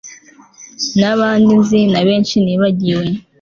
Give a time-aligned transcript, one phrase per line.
[0.99, 3.05] n'abandi nzi na benshi nibagiwe